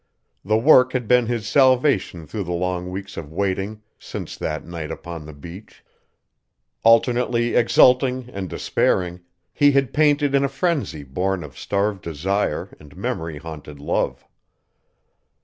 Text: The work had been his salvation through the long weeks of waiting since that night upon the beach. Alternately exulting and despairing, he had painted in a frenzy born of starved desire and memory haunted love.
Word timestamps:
The 0.43 0.57
work 0.57 0.93
had 0.93 1.07
been 1.07 1.27
his 1.27 1.47
salvation 1.47 2.25
through 2.25 2.45
the 2.45 2.53
long 2.53 2.89
weeks 2.89 3.17
of 3.17 3.31
waiting 3.31 3.83
since 3.99 4.35
that 4.35 4.65
night 4.65 4.89
upon 4.89 5.27
the 5.27 5.31
beach. 5.33 5.85
Alternately 6.81 7.53
exulting 7.55 8.27
and 8.33 8.49
despairing, 8.49 9.21
he 9.53 9.73
had 9.73 9.93
painted 9.93 10.33
in 10.33 10.43
a 10.43 10.49
frenzy 10.49 11.03
born 11.03 11.43
of 11.43 11.55
starved 11.55 12.01
desire 12.01 12.75
and 12.79 12.97
memory 12.97 13.37
haunted 13.37 13.77
love. 13.79 14.25